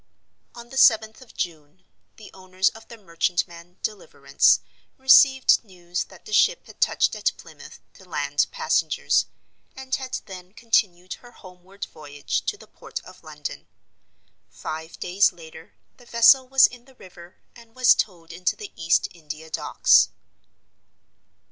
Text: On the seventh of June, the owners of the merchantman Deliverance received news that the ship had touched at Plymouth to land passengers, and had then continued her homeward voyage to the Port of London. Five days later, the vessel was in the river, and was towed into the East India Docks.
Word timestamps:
On 0.55 0.69
the 0.69 0.77
seventh 0.79 1.21
of 1.21 1.35
June, 1.37 1.83
the 2.15 2.31
owners 2.33 2.69
of 2.69 2.87
the 2.87 2.97
merchantman 2.97 3.77
Deliverance 3.83 4.59
received 4.97 5.63
news 5.63 6.05
that 6.05 6.25
the 6.25 6.33
ship 6.33 6.65
had 6.65 6.81
touched 6.81 7.13
at 7.15 7.31
Plymouth 7.37 7.79
to 7.93 8.09
land 8.09 8.47
passengers, 8.49 9.27
and 9.75 9.93
had 9.93 10.13
then 10.25 10.53
continued 10.53 11.13
her 11.21 11.29
homeward 11.33 11.85
voyage 11.85 12.41
to 12.47 12.57
the 12.57 12.65
Port 12.65 12.99
of 13.05 13.21
London. 13.23 13.67
Five 14.49 14.99
days 14.99 15.31
later, 15.31 15.73
the 15.97 16.07
vessel 16.07 16.47
was 16.47 16.65
in 16.65 16.85
the 16.85 16.95
river, 16.95 17.35
and 17.55 17.75
was 17.75 17.93
towed 17.93 18.33
into 18.33 18.55
the 18.55 18.71
East 18.75 19.07
India 19.13 19.51
Docks. 19.51 20.09